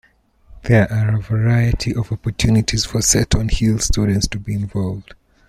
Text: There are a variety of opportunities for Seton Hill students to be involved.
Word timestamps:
There 0.63 0.91
are 0.91 1.13
a 1.13 1.21
variety 1.21 1.93
of 1.93 2.11
opportunities 2.11 2.85
for 2.85 3.03
Seton 3.03 3.49
Hill 3.49 3.77
students 3.77 4.27
to 4.29 4.39
be 4.39 4.55
involved. 4.55 5.13